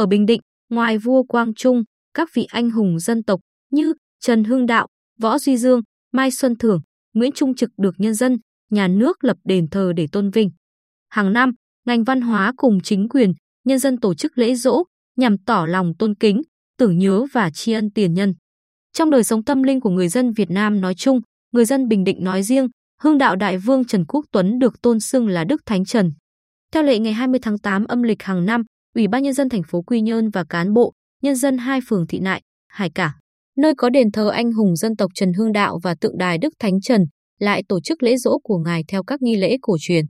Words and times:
Ở 0.00 0.06
Bình 0.06 0.26
Định, 0.26 0.40
ngoài 0.70 0.98
vua 0.98 1.22
Quang 1.22 1.54
Trung, 1.54 1.82
các 2.14 2.28
vị 2.34 2.46
anh 2.50 2.70
hùng 2.70 2.98
dân 2.98 3.22
tộc 3.22 3.40
như 3.70 3.94
Trần 4.20 4.44
Hưng 4.44 4.66
Đạo, 4.66 4.86
Võ 5.20 5.38
Duy 5.38 5.56
Dương, 5.56 5.80
Mai 6.12 6.30
Xuân 6.30 6.56
Thưởng, 6.58 6.80
Nguyễn 7.14 7.32
Trung 7.32 7.54
Trực 7.54 7.70
được 7.76 7.94
nhân 7.98 8.14
dân, 8.14 8.38
nhà 8.70 8.88
nước 8.88 9.24
lập 9.24 9.36
đền 9.44 9.68
thờ 9.70 9.92
để 9.96 10.06
tôn 10.12 10.30
vinh. 10.30 10.50
Hàng 11.08 11.32
năm, 11.32 11.52
ngành 11.86 12.04
văn 12.04 12.20
hóa 12.20 12.52
cùng 12.56 12.80
chính 12.80 13.08
quyền, 13.08 13.32
nhân 13.64 13.78
dân 13.78 14.00
tổ 14.00 14.14
chức 14.14 14.38
lễ 14.38 14.54
dỗ 14.54 14.84
nhằm 15.16 15.38
tỏ 15.38 15.66
lòng 15.68 15.92
tôn 15.98 16.14
kính, 16.14 16.42
tưởng 16.78 16.98
nhớ 16.98 17.26
và 17.32 17.50
tri 17.50 17.72
ân 17.72 17.90
tiền 17.90 18.14
nhân. 18.14 18.34
Trong 18.92 19.10
đời 19.10 19.24
sống 19.24 19.44
tâm 19.44 19.62
linh 19.62 19.80
của 19.80 19.90
người 19.90 20.08
dân 20.08 20.32
Việt 20.32 20.50
Nam 20.50 20.80
nói 20.80 20.94
chung, 20.94 21.20
người 21.52 21.64
dân 21.64 21.88
Bình 21.88 22.04
Định 22.04 22.24
nói 22.24 22.42
riêng, 22.42 22.68
Hưng 23.00 23.18
đạo 23.18 23.36
Đại 23.36 23.58
Vương 23.58 23.84
Trần 23.84 24.04
Quốc 24.08 24.24
Tuấn 24.32 24.58
được 24.58 24.82
tôn 24.82 25.00
xưng 25.00 25.28
là 25.28 25.44
Đức 25.44 25.66
Thánh 25.66 25.84
Trần. 25.84 26.10
Theo 26.72 26.82
lệ 26.82 26.98
ngày 26.98 27.12
20 27.12 27.40
tháng 27.42 27.58
8 27.58 27.84
âm 27.84 28.02
lịch 28.02 28.22
hàng 28.22 28.46
năm, 28.46 28.62
Ủy 28.94 29.08
ban 29.08 29.22
nhân 29.22 29.32
dân 29.32 29.48
thành 29.48 29.62
phố 29.68 29.82
Quy 29.82 30.00
Nhơn 30.00 30.30
và 30.30 30.44
cán 30.44 30.72
bộ, 30.72 30.92
nhân 31.22 31.36
dân 31.36 31.58
hai 31.58 31.80
phường 31.88 32.06
Thị 32.06 32.18
Nại, 32.18 32.42
Hải 32.68 32.90
Cả, 32.94 33.14
nơi 33.56 33.74
có 33.76 33.90
đền 33.90 34.12
thờ 34.12 34.28
anh 34.28 34.52
hùng 34.52 34.76
dân 34.76 34.96
tộc 34.96 35.10
Trần 35.14 35.32
Hưng 35.32 35.52
Đạo 35.52 35.78
và 35.82 35.94
tượng 36.00 36.18
đài 36.18 36.38
Đức 36.38 36.54
Thánh 36.58 36.80
Trần, 36.80 37.04
lại 37.38 37.62
tổ 37.68 37.80
chức 37.80 38.02
lễ 38.02 38.16
dỗ 38.16 38.38
của 38.42 38.58
ngài 38.58 38.84
theo 38.88 39.02
các 39.02 39.22
nghi 39.22 39.36
lễ 39.36 39.56
cổ 39.62 39.76
truyền. 39.80 40.04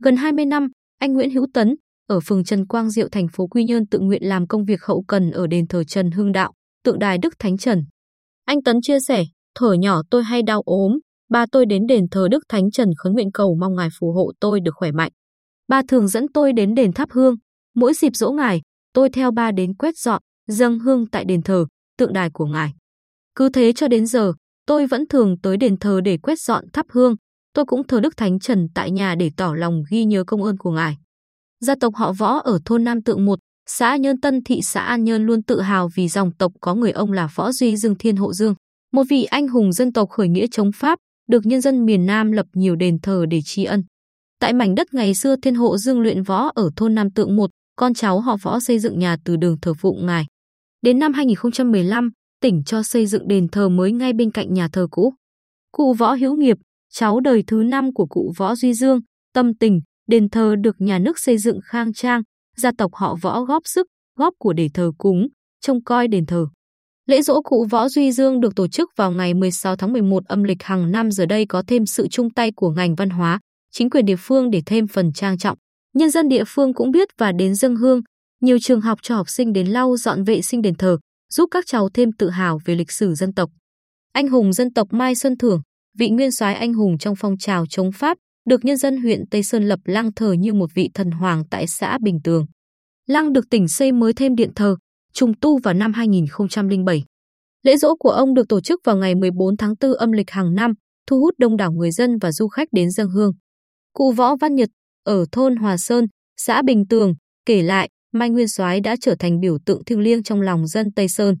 Gần 0.00 0.16
20 0.16 0.44
năm, 0.44 0.68
anh 0.98 1.12
Nguyễn 1.12 1.30
Hữu 1.30 1.46
Tấn 1.54 1.74
ở 2.06 2.20
phường 2.20 2.44
Trần 2.44 2.66
Quang 2.66 2.90
Diệu 2.90 3.08
thành 3.08 3.26
phố 3.32 3.46
Quy 3.46 3.64
Nhơn 3.64 3.86
tự 3.86 3.98
nguyện 3.98 4.22
làm 4.24 4.46
công 4.46 4.64
việc 4.64 4.82
hậu 4.82 5.04
cần 5.08 5.30
ở 5.30 5.46
đền 5.46 5.66
thờ 5.66 5.84
Trần 5.84 6.10
Hưng 6.10 6.32
Đạo, 6.32 6.52
tượng 6.84 6.98
đài 6.98 7.18
Đức 7.18 7.34
Thánh 7.38 7.58
Trần. 7.58 7.84
Anh 8.44 8.62
Tấn 8.62 8.76
chia 8.82 8.98
sẻ, 9.08 9.24
thở 9.54 9.72
nhỏ 9.72 10.02
tôi 10.10 10.24
hay 10.24 10.42
đau 10.42 10.62
ốm, 10.64 10.92
ba 11.30 11.46
tôi 11.52 11.66
đến 11.66 11.86
đền 11.86 12.08
thờ 12.10 12.28
Đức 12.30 12.44
Thánh 12.48 12.70
Trần 12.70 12.88
khấn 12.98 13.12
nguyện 13.12 13.32
cầu 13.32 13.56
mong 13.60 13.74
ngài 13.74 13.88
phù 14.00 14.12
hộ 14.12 14.32
tôi 14.40 14.60
được 14.60 14.74
khỏe 14.74 14.92
mạnh. 14.92 15.12
Ba 15.68 15.82
thường 15.88 16.08
dẫn 16.08 16.26
tôi 16.34 16.52
đến 16.52 16.74
đền 16.74 16.92
thắp 16.92 17.08
hương, 17.12 17.34
mỗi 17.74 17.94
dịp 17.94 18.16
dỗ 18.16 18.30
ngài, 18.30 18.60
tôi 18.92 19.10
theo 19.10 19.30
ba 19.30 19.50
đến 19.52 19.74
quét 19.74 19.98
dọn, 19.98 20.22
dâng 20.48 20.78
hương 20.78 21.06
tại 21.06 21.24
đền 21.24 21.42
thờ, 21.42 21.66
tượng 21.98 22.12
đài 22.12 22.30
của 22.30 22.46
ngài. 22.46 22.74
Cứ 23.34 23.48
thế 23.48 23.72
cho 23.72 23.88
đến 23.88 24.06
giờ, 24.06 24.32
tôi 24.66 24.86
vẫn 24.86 25.06
thường 25.08 25.36
tới 25.42 25.56
đền 25.56 25.76
thờ 25.76 26.00
để 26.04 26.16
quét 26.16 26.40
dọn 26.40 26.64
thắp 26.72 26.86
hương, 26.88 27.16
tôi 27.54 27.64
cũng 27.64 27.86
thờ 27.86 28.00
Đức 28.00 28.16
Thánh 28.16 28.38
Trần 28.38 28.68
tại 28.74 28.90
nhà 28.90 29.14
để 29.14 29.30
tỏ 29.36 29.54
lòng 29.54 29.82
ghi 29.90 30.04
nhớ 30.04 30.24
công 30.26 30.42
ơn 30.42 30.56
của 30.56 30.70
ngài. 30.70 30.96
Gia 31.60 31.74
tộc 31.80 31.94
họ 31.94 32.12
Võ 32.12 32.38
ở 32.38 32.58
thôn 32.64 32.84
Nam 32.84 33.02
Tượng 33.02 33.24
1, 33.24 33.38
xã 33.66 33.96
Nhơn 33.96 34.20
Tân 34.20 34.44
thị 34.44 34.60
xã 34.62 34.80
An 34.80 35.04
Nhơn 35.04 35.26
luôn 35.26 35.42
tự 35.42 35.60
hào 35.60 35.88
vì 35.94 36.08
dòng 36.08 36.30
tộc 36.38 36.52
có 36.60 36.74
người 36.74 36.90
ông 36.90 37.12
là 37.12 37.28
Võ 37.34 37.52
Duy 37.52 37.76
Dương 37.76 37.94
Thiên 37.98 38.16
Hộ 38.16 38.32
Dương, 38.32 38.54
một 38.92 39.02
vị 39.10 39.24
anh 39.24 39.48
hùng 39.48 39.72
dân 39.72 39.92
tộc 39.92 40.10
khởi 40.10 40.28
nghĩa 40.28 40.46
chống 40.50 40.70
Pháp, 40.74 40.98
được 41.28 41.46
nhân 41.46 41.60
dân 41.60 41.86
miền 41.86 42.06
Nam 42.06 42.32
lập 42.32 42.46
nhiều 42.52 42.76
đền 42.76 42.98
thờ 43.02 43.26
để 43.30 43.40
tri 43.44 43.64
ân. 43.64 43.82
Tại 44.40 44.52
mảnh 44.52 44.74
đất 44.74 44.94
ngày 44.94 45.14
xưa 45.14 45.36
Thiên 45.36 45.54
Hộ 45.54 45.76
Dương 45.76 46.00
luyện 46.00 46.22
võ 46.22 46.50
ở 46.54 46.70
thôn 46.76 46.94
Nam 46.94 47.10
Tượng 47.10 47.36
1, 47.36 47.50
con 47.76 47.94
cháu 47.94 48.20
họ 48.20 48.36
Võ 48.42 48.60
xây 48.60 48.78
dựng 48.78 48.98
nhà 48.98 49.16
từ 49.24 49.36
đường 49.36 49.56
thờ 49.62 49.74
phụng 49.74 50.06
ngài. 50.06 50.26
Đến 50.82 50.98
năm 50.98 51.12
2015, 51.12 52.10
tỉnh 52.40 52.62
cho 52.66 52.82
xây 52.82 53.06
dựng 53.06 53.28
đền 53.28 53.48
thờ 53.48 53.68
mới 53.68 53.92
ngay 53.92 54.12
bên 54.12 54.30
cạnh 54.30 54.54
nhà 54.54 54.68
thờ 54.72 54.86
cũ. 54.90 55.14
Cụ 55.72 55.94
Võ 55.94 56.14
Hữu 56.14 56.36
Nghiệp, 56.36 56.56
cháu 56.92 57.20
đời 57.20 57.44
thứ 57.46 57.62
năm 57.62 57.92
của 57.94 58.06
cụ 58.06 58.32
Võ 58.36 58.54
Duy 58.54 58.74
Dương, 58.74 59.00
tâm 59.34 59.54
tình, 59.54 59.80
đền 60.08 60.28
thờ 60.28 60.54
được 60.60 60.76
nhà 60.78 60.98
nước 60.98 61.18
xây 61.18 61.38
dựng 61.38 61.58
khang 61.64 61.92
trang, 61.92 62.22
gia 62.56 62.70
tộc 62.78 62.94
họ 62.94 63.16
Võ 63.22 63.44
góp 63.44 63.62
sức, 63.64 63.86
góp 64.18 64.34
của 64.38 64.52
để 64.52 64.68
thờ 64.74 64.92
cúng, 64.98 65.28
trông 65.60 65.84
coi 65.84 66.08
đền 66.08 66.26
thờ. 66.26 66.46
Lễ 67.06 67.22
dỗ 67.22 67.42
cụ 67.42 67.66
Võ 67.70 67.88
Duy 67.88 68.12
Dương 68.12 68.40
được 68.40 68.56
tổ 68.56 68.68
chức 68.68 68.90
vào 68.96 69.10
ngày 69.10 69.34
16 69.34 69.76
tháng 69.76 69.92
11 69.92 70.24
âm 70.26 70.42
lịch 70.42 70.62
hàng 70.62 70.92
năm 70.92 71.10
giờ 71.10 71.26
đây 71.26 71.46
có 71.46 71.62
thêm 71.66 71.86
sự 71.86 72.08
chung 72.08 72.30
tay 72.30 72.52
của 72.56 72.70
ngành 72.70 72.94
văn 72.94 73.10
hóa, 73.10 73.40
chính 73.72 73.90
quyền 73.90 74.06
địa 74.06 74.16
phương 74.18 74.50
để 74.50 74.62
thêm 74.66 74.86
phần 74.86 75.12
trang 75.12 75.38
trọng. 75.38 75.58
Nhân 75.94 76.10
dân 76.10 76.28
địa 76.28 76.44
phương 76.46 76.74
cũng 76.74 76.90
biết 76.90 77.08
và 77.18 77.32
đến 77.32 77.54
dâng 77.54 77.76
hương, 77.76 78.00
nhiều 78.40 78.58
trường 78.58 78.80
học 78.80 78.98
cho 79.02 79.16
học 79.16 79.28
sinh 79.30 79.52
đến 79.52 79.66
lau 79.66 79.96
dọn 79.96 80.24
vệ 80.24 80.42
sinh 80.42 80.62
đền 80.62 80.74
thờ, 80.74 80.98
giúp 81.32 81.48
các 81.50 81.66
cháu 81.66 81.88
thêm 81.94 82.12
tự 82.18 82.30
hào 82.30 82.58
về 82.64 82.74
lịch 82.74 82.92
sử 82.92 83.14
dân 83.14 83.34
tộc. 83.34 83.50
Anh 84.12 84.28
hùng 84.28 84.52
dân 84.52 84.72
tộc 84.72 84.88
Mai 84.90 85.14
Xuân 85.14 85.38
Thưởng, 85.38 85.60
vị 85.98 86.10
nguyên 86.10 86.30
soái 86.30 86.54
anh 86.54 86.74
hùng 86.74 86.98
trong 86.98 87.16
phong 87.16 87.38
trào 87.38 87.66
chống 87.66 87.92
Pháp, 87.92 88.18
được 88.48 88.64
nhân 88.64 88.76
dân 88.76 88.96
huyện 89.02 89.24
Tây 89.30 89.42
Sơn 89.42 89.64
lập 89.68 89.78
lăng 89.84 90.12
thờ 90.12 90.32
như 90.32 90.54
một 90.54 90.70
vị 90.74 90.90
thần 90.94 91.10
hoàng 91.10 91.42
tại 91.50 91.66
xã 91.66 91.98
Bình 92.02 92.18
Tường. 92.24 92.46
Lăng 93.06 93.32
được 93.32 93.44
tỉnh 93.50 93.68
xây 93.68 93.92
mới 93.92 94.12
thêm 94.12 94.34
điện 94.34 94.50
thờ, 94.54 94.76
trùng 95.12 95.32
tu 95.40 95.58
vào 95.58 95.74
năm 95.74 95.92
2007. 95.92 97.04
Lễ 97.62 97.76
dỗ 97.76 97.96
của 97.96 98.10
ông 98.10 98.34
được 98.34 98.48
tổ 98.48 98.60
chức 98.60 98.80
vào 98.84 98.96
ngày 98.96 99.14
14 99.14 99.56
tháng 99.56 99.74
4 99.80 99.92
âm 99.92 100.12
lịch 100.12 100.30
hàng 100.30 100.54
năm, 100.54 100.72
thu 101.06 101.20
hút 101.20 101.34
đông 101.38 101.56
đảo 101.56 101.72
người 101.72 101.90
dân 101.90 102.18
và 102.18 102.32
du 102.32 102.48
khách 102.48 102.68
đến 102.72 102.90
dân 102.90 103.08
hương. 103.08 103.32
Cụ 103.92 104.12
Võ 104.12 104.36
Văn 104.36 104.54
Nhật 104.54 104.68
ở 105.04 105.24
thôn 105.32 105.56
Hòa 105.56 105.76
Sơn, 105.76 106.06
xã 106.36 106.62
Bình 106.62 106.86
Tường, 106.88 107.14
kể 107.46 107.62
lại 107.62 107.88
Mai 108.12 108.30
Nguyên 108.30 108.48
Soái 108.48 108.80
đã 108.80 108.96
trở 109.00 109.14
thành 109.18 109.40
biểu 109.40 109.58
tượng 109.66 109.84
thiêng 109.84 110.00
liêng 110.00 110.22
trong 110.22 110.40
lòng 110.40 110.66
dân 110.66 110.92
Tây 110.92 111.08
Sơn. 111.08 111.36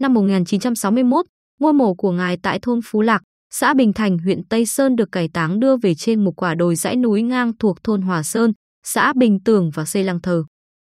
Năm 0.00 0.14
1961, 0.14 1.26
ngôi 1.60 1.72
mộ 1.72 1.94
của 1.94 2.12
ngài 2.12 2.36
tại 2.42 2.58
thôn 2.62 2.80
Phú 2.84 3.00
Lạc, 3.02 3.22
xã 3.50 3.74
Bình 3.74 3.92
Thành, 3.92 4.18
huyện 4.18 4.48
Tây 4.48 4.66
Sơn 4.66 4.96
được 4.96 5.12
cải 5.12 5.28
táng 5.28 5.60
đưa 5.60 5.76
về 5.76 5.94
trên 5.94 6.24
một 6.24 6.32
quả 6.36 6.54
đồi 6.54 6.76
dãy 6.76 6.96
núi 6.96 7.22
ngang 7.22 7.52
thuộc 7.58 7.84
thôn 7.84 8.02
Hòa 8.02 8.22
Sơn, 8.22 8.52
xã 8.86 9.12
Bình 9.16 9.38
Tường 9.44 9.70
và 9.74 9.84
xây 9.84 10.04
lăng 10.04 10.20
thờ. 10.20 10.44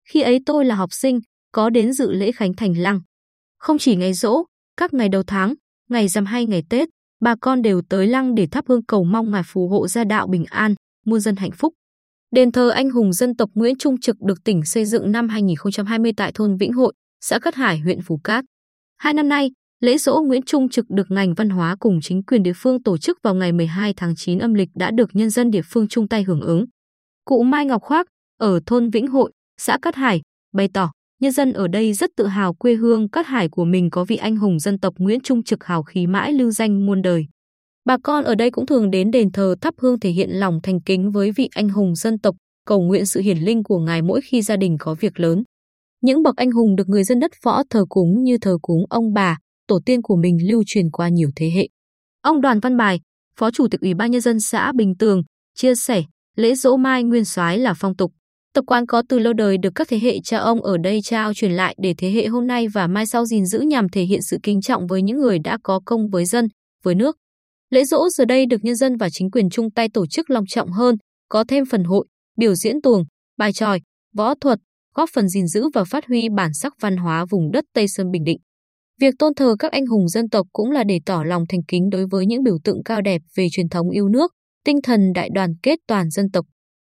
Khi 0.09 0.21
ấy 0.21 0.39
tôi 0.47 0.65
là 0.65 0.75
học 0.75 0.93
sinh, 0.93 1.21
có 1.53 1.71
đến 1.71 1.93
dự 1.93 2.13
lễ 2.13 2.33
khánh 2.33 2.55
thành 2.55 2.79
lăng. 2.79 3.01
Không 3.59 3.79
chỉ 3.79 3.97
ngày 3.97 4.13
rỗ, 4.13 4.45
các 4.77 4.95
ngày 4.95 5.09
đầu 5.09 5.23
tháng, 5.27 5.55
ngày 5.91 6.09
rằm 6.09 6.27
hay 6.27 6.47
ngày 6.47 6.63
Tết, 6.71 6.89
bà 7.21 7.35
con 7.41 7.63
đều 7.63 7.83
tới 7.89 8.07
lăng 8.07 8.35
để 8.35 8.47
thắp 8.47 8.65
hương 8.69 8.85
cầu 8.85 9.05
mong 9.05 9.31
ngài 9.31 9.43
phù 9.47 9.69
hộ 9.69 9.89
gia 9.89 10.05
đạo 10.05 10.27
bình 10.27 10.45
an, 10.45 10.75
muôn 11.07 11.21
dân 11.21 11.37
hạnh 11.37 11.51
phúc. 11.51 11.75
Đền 12.31 12.53
thờ 12.53 12.69
anh 12.69 12.91
hùng 12.91 13.13
dân 13.13 13.37
tộc 13.37 13.51
Nguyễn 13.55 13.77
Trung 13.79 14.01
Trực 14.01 14.17
được 14.21 14.45
tỉnh 14.45 14.65
xây 14.65 14.85
dựng 14.85 15.13
năm 15.13 15.29
2020 15.29 16.13
tại 16.17 16.33
thôn 16.35 16.57
Vĩnh 16.57 16.73
Hội, 16.73 16.93
xã 17.21 17.39
Cát 17.39 17.55
Hải, 17.55 17.79
huyện 17.79 18.01
Phú 18.03 18.21
Cát. 18.25 18.45
Hai 18.99 19.15
năm 19.15 19.29
nay, 19.29 19.51
lễ 19.81 19.99
dỗ 19.99 20.21
Nguyễn 20.21 20.43
Trung 20.43 20.69
Trực 20.69 20.85
được 20.89 21.11
ngành 21.11 21.35
văn 21.35 21.51
hóa 21.51 21.77
cùng 21.81 22.01
chính 22.03 22.23
quyền 22.23 22.43
địa 22.43 22.53
phương 22.57 22.83
tổ 22.83 22.99
chức 22.99 23.19
vào 23.23 23.35
ngày 23.35 23.53
12 23.53 23.95
tháng 23.97 24.15
9 24.17 24.39
âm 24.39 24.55
lịch 24.55 24.69
đã 24.75 24.91
được 24.91 25.11
nhân 25.13 25.31
dân 25.31 25.51
địa 25.51 25.63
phương 25.65 25.89
chung 25.89 26.09
tay 26.09 26.23
hưởng 26.23 26.41
ứng. 26.41 26.65
Cụ 27.25 27.43
Mai 27.43 27.67
Ngọc 27.67 27.83
Khoác 27.83 28.07
ở 28.41 28.61
thôn 28.67 28.91
Vĩnh 28.91 29.07
Hội, 29.07 29.33
xã 29.61 29.79
Cát 29.83 29.95
Hải 29.95 30.23
bày 30.53 30.69
tỏ 30.75 30.93
nhân 31.21 31.33
dân 31.33 31.53
ở 31.53 31.69
đây 31.69 31.93
rất 31.93 32.11
tự 32.17 32.27
hào 32.27 32.55
quê 32.55 32.75
hương 32.75 33.09
Cát 33.09 33.27
Hải 33.27 33.49
của 33.49 33.65
mình 33.65 33.91
có 33.91 34.05
vị 34.05 34.17
anh 34.17 34.37
hùng 34.37 34.59
dân 34.59 34.79
tộc 34.79 34.95
Nguyễn 34.99 35.21
Trung 35.21 35.43
Trực 35.43 35.65
hào 35.65 35.83
khí 35.83 36.07
mãi 36.07 36.33
lưu 36.33 36.51
danh 36.51 36.87
muôn 36.87 37.03
đời. 37.03 37.27
Bà 37.89 37.97
con 38.03 38.25
ở 38.25 38.35
đây 38.35 38.51
cũng 38.51 38.67
thường 38.67 38.91
đến 38.91 39.11
đền 39.11 39.33
thờ 39.33 39.55
thắp 39.61 39.75
hương 39.79 40.01
thể 40.01 40.11
hiện 40.11 40.31
lòng 40.31 40.61
thành 40.63 40.81
kính 40.81 41.11
với 41.11 41.33
vị 41.33 41.49
anh 41.55 41.69
hùng 41.69 41.95
dân 41.95 42.19
tộc, 42.19 42.37
cầu 42.67 42.81
nguyện 42.81 43.07
sự 43.07 43.21
hiển 43.21 43.39
linh 43.39 43.63
của 43.63 43.79
ngài 43.79 44.03
mỗi 44.03 44.21
khi 44.21 44.43
gia 44.43 44.57
đình 44.57 44.77
có 44.81 44.95
việc 45.01 45.21
lớn. 45.21 45.43
Những 46.01 46.23
bậc 46.23 46.37
anh 46.37 46.51
hùng 46.51 46.77
được 46.77 46.89
người 46.89 47.05
dân 47.05 47.21
đất 47.21 47.31
võ 47.45 47.63
thờ 47.71 47.85
cúng 47.89 48.23
như 48.23 48.39
thờ 48.41 48.59
cúng 48.63 48.85
ông 48.91 49.13
bà, 49.13 49.37
tổ 49.67 49.81
tiên 49.87 50.03
của 50.03 50.17
mình 50.17 50.39
lưu 50.51 50.63
truyền 50.67 50.91
qua 50.91 51.09
nhiều 51.09 51.31
thế 51.37 51.51
hệ. 51.51 51.69
Ông 52.23 52.41
Đoàn 52.41 52.61
Văn 52.61 52.77
Bài, 52.77 53.01
Phó 53.37 53.51
Chủ 53.51 53.69
tịch 53.71 53.81
Ủy 53.81 53.95
ban 53.95 54.11
nhân 54.11 54.21
dân 54.21 54.41
xã 54.41 54.73
Bình 54.73 54.95
Tường, 54.99 55.23
chia 55.55 55.75
sẻ, 55.75 56.03
lễ 56.37 56.55
dỗ 56.55 56.77
mai 56.77 57.03
nguyên 57.03 57.25
soái 57.25 57.59
là 57.59 57.75
phong 57.75 57.97
tục, 57.97 58.13
tập 58.55 58.65
quán 58.67 58.87
có 58.87 59.03
từ 59.09 59.19
lâu 59.19 59.33
đời 59.33 59.59
được 59.59 59.73
các 59.75 59.89
thế 59.89 59.99
hệ 59.99 60.19
cha 60.25 60.39
ông 60.39 60.63
ở 60.63 60.77
đây 60.79 61.01
trao 61.03 61.35
truyền 61.35 61.53
lại 61.53 61.77
để 61.83 61.95
thế 61.99 62.11
hệ 62.11 62.27
hôm 62.27 62.47
nay 62.47 62.69
và 62.69 62.87
mai 62.87 63.07
sau 63.07 63.25
gìn 63.25 63.47
giữ 63.47 63.61
nhằm 63.61 63.89
thể 63.89 64.03
hiện 64.03 64.23
sự 64.23 64.39
kính 64.43 64.61
trọng 64.61 64.87
với 64.87 65.03
những 65.03 65.19
người 65.19 65.39
đã 65.39 65.59
có 65.63 65.81
công 65.85 66.09
với 66.09 66.25
dân, 66.25 66.49
với 66.83 66.95
nước. 66.95 67.17
Lễ 67.71 67.85
dỗ 67.85 68.09
giờ 68.09 68.25
đây 68.25 68.47
được 68.47 68.65
nhân 68.65 68.77
dân 68.77 68.97
và 68.97 69.09
chính 69.13 69.31
quyền 69.31 69.51
chung 69.51 69.71
tay 69.71 69.89
tổ 69.95 70.07
chức 70.07 70.31
long 70.31 70.47
trọng 70.47 70.73
hơn, 70.73 70.95
có 71.29 71.45
thêm 71.49 71.65
phần 71.65 71.85
hội, 71.85 72.07
biểu 72.37 72.55
diễn 72.55 72.81
tuồng, 72.83 73.05
bài 73.39 73.53
tròi, 73.53 73.81
võ 74.15 74.35
thuật, 74.35 74.59
góp 74.95 75.11
phần 75.15 75.29
gìn 75.29 75.47
giữ 75.47 75.69
và 75.75 75.85
phát 75.85 76.07
huy 76.07 76.29
bản 76.37 76.51
sắc 76.55 76.73
văn 76.81 76.97
hóa 76.97 77.25
vùng 77.31 77.51
đất 77.51 77.65
Tây 77.75 77.89
Sơn 77.89 78.11
Bình 78.11 78.25
Định. 78.25 78.39
Việc 79.01 79.15
tôn 79.19 79.35
thờ 79.35 79.57
các 79.59 79.73
anh 79.73 79.87
hùng 79.87 80.09
dân 80.09 80.29
tộc 80.29 80.47
cũng 80.53 80.71
là 80.71 80.85
để 80.85 81.01
tỏ 81.07 81.23
lòng 81.27 81.45
thành 81.49 81.61
kính 81.69 81.91
đối 81.91 82.07
với 82.11 82.27
những 82.27 82.43
biểu 82.43 82.59
tượng 82.65 82.83
cao 82.85 83.03
đẹp 83.03 83.23
về 83.37 83.47
truyền 83.53 83.69
thống 83.69 83.91
yêu 83.91 84.09
nước, 84.09 84.33
tinh 84.65 84.83
thần 84.83 85.13
đại 85.15 85.29
đoàn 85.35 85.51
kết 85.63 85.79
toàn 85.87 86.11
dân 86.11 86.31
tộc. 86.31 86.47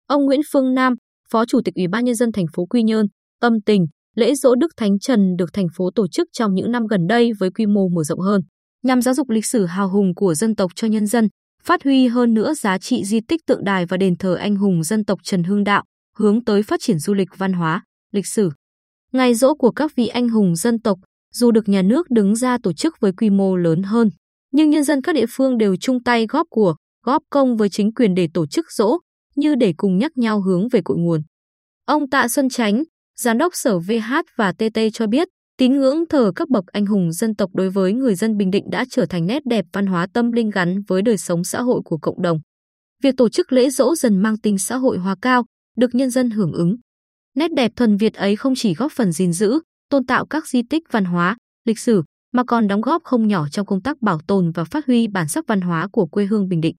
Ông 0.07 0.25
Nguyễn 0.25 0.41
Phương 0.53 0.73
Nam, 0.73 0.93
Phó 1.31 1.45
Chủ 1.45 1.61
tịch 1.65 1.75
Ủy 1.75 1.87
ban 1.87 2.05
nhân 2.05 2.15
dân 2.15 2.31
thành 2.31 2.45
phố 2.55 2.65
Quy 2.65 2.83
Nhơn, 2.83 3.05
tâm 3.41 3.53
tình, 3.65 3.85
lễ 4.15 4.35
dỗ 4.35 4.55
Đức 4.55 4.71
Thánh 4.77 4.99
Trần 4.99 5.35
được 5.37 5.49
thành 5.53 5.67
phố 5.77 5.89
tổ 5.95 6.07
chức 6.07 6.27
trong 6.33 6.53
những 6.53 6.71
năm 6.71 6.87
gần 6.87 7.07
đây 7.07 7.31
với 7.39 7.51
quy 7.51 7.65
mô 7.65 7.87
mở 7.95 8.03
rộng 8.03 8.19
hơn 8.19 8.41
nhằm 8.83 9.01
giáo 9.01 9.13
dục 9.13 9.29
lịch 9.29 9.45
sử 9.45 9.65
hào 9.65 9.89
hùng 9.89 10.15
của 10.15 10.33
dân 10.33 10.55
tộc 10.55 10.71
cho 10.75 10.87
nhân 10.87 11.07
dân, 11.07 11.29
phát 11.63 11.83
huy 11.83 12.07
hơn 12.07 12.33
nữa 12.33 12.53
giá 12.53 12.77
trị 12.77 13.03
di 13.05 13.19
tích 13.27 13.41
tượng 13.47 13.63
đài 13.63 13.85
và 13.85 13.97
đền 13.97 14.15
thờ 14.15 14.35
anh 14.35 14.55
hùng 14.55 14.83
dân 14.83 15.05
tộc 15.05 15.19
Trần 15.23 15.43
Hưng 15.43 15.63
Đạo, 15.63 15.83
hướng 16.17 16.43
tới 16.43 16.63
phát 16.63 16.79
triển 16.81 16.99
du 16.99 17.13
lịch 17.13 17.29
văn 17.37 17.53
hóa, 17.53 17.83
lịch 18.11 18.27
sử. 18.27 18.49
Ngày 19.11 19.33
dỗ 19.33 19.55
của 19.55 19.71
các 19.71 19.91
vị 19.95 20.07
anh 20.07 20.29
hùng 20.29 20.55
dân 20.55 20.79
tộc, 20.79 20.99
dù 21.33 21.51
được 21.51 21.69
nhà 21.69 21.81
nước 21.81 22.09
đứng 22.09 22.35
ra 22.35 22.57
tổ 22.63 22.73
chức 22.73 22.99
với 22.99 23.11
quy 23.11 23.29
mô 23.29 23.55
lớn 23.55 23.83
hơn, 23.83 24.09
nhưng 24.51 24.69
nhân 24.69 24.83
dân 24.83 25.01
các 25.01 25.15
địa 25.15 25.25
phương 25.29 25.57
đều 25.57 25.75
chung 25.75 26.03
tay 26.03 26.25
góp 26.27 26.47
của, 26.49 26.75
góp 27.05 27.23
công 27.29 27.57
với 27.57 27.69
chính 27.69 27.93
quyền 27.93 28.15
để 28.15 28.27
tổ 28.33 28.47
chức 28.47 28.65
dỗ, 28.71 28.97
như 29.35 29.55
để 29.55 29.73
cùng 29.77 29.97
nhắc 29.97 30.17
nhau 30.17 30.41
hướng 30.41 30.67
về 30.69 30.81
cội 30.85 30.97
nguồn. 30.97 31.21
Ông 31.85 32.09
Tạ 32.09 32.27
Xuân 32.27 32.49
Chánh, 32.49 32.83
Giám 33.19 33.37
đốc 33.37 33.55
Sở 33.55 33.79
VH 33.79 34.13
và 34.37 34.51
TT 34.51 34.79
cho 34.93 35.07
biết, 35.07 35.27
Tín 35.57 35.73
ngưỡng 35.73 36.07
thờ 36.09 36.31
các 36.35 36.49
bậc 36.49 36.65
anh 36.67 36.85
hùng 36.85 37.11
dân 37.11 37.35
tộc 37.35 37.49
đối 37.53 37.69
với 37.69 37.93
người 37.93 38.15
dân 38.15 38.37
Bình 38.37 38.51
Định 38.51 38.69
đã 38.69 38.85
trở 38.89 39.05
thành 39.05 39.27
nét 39.27 39.45
đẹp 39.45 39.65
văn 39.73 39.85
hóa 39.85 40.07
tâm 40.13 40.31
linh 40.31 40.49
gắn 40.49 40.81
với 40.87 41.01
đời 41.01 41.17
sống 41.17 41.43
xã 41.43 41.61
hội 41.61 41.81
của 41.85 41.97
cộng 41.97 42.21
đồng. 42.21 42.39
Việc 43.03 43.17
tổ 43.17 43.29
chức 43.29 43.51
lễ 43.51 43.69
dỗ 43.69 43.95
dần 43.95 44.21
mang 44.21 44.37
tính 44.37 44.57
xã 44.57 44.75
hội 44.75 44.97
hóa 44.97 45.15
cao, 45.21 45.45
được 45.77 45.95
nhân 45.95 46.09
dân 46.09 46.29
hưởng 46.29 46.53
ứng. 46.53 46.75
Nét 47.35 47.53
đẹp 47.53 47.71
thuần 47.75 47.97
Việt 47.97 48.13
ấy 48.13 48.35
không 48.35 48.53
chỉ 48.55 48.73
góp 48.73 48.91
phần 48.91 49.11
gìn 49.11 49.33
giữ, 49.33 49.59
tôn 49.89 50.05
tạo 50.05 50.25
các 50.25 50.47
di 50.47 50.61
tích 50.69 50.83
văn 50.91 51.05
hóa, 51.05 51.37
lịch 51.65 51.79
sử, 51.79 52.03
mà 52.33 52.43
còn 52.43 52.67
đóng 52.67 52.81
góp 52.81 53.03
không 53.03 53.27
nhỏ 53.27 53.47
trong 53.51 53.65
công 53.65 53.81
tác 53.81 54.01
bảo 54.01 54.19
tồn 54.27 54.51
và 54.51 54.63
phát 54.63 54.85
huy 54.85 55.07
bản 55.07 55.27
sắc 55.27 55.47
văn 55.47 55.61
hóa 55.61 55.87
của 55.91 56.05
quê 56.05 56.25
hương 56.25 56.47
Bình 56.47 56.61
Định. 56.61 56.75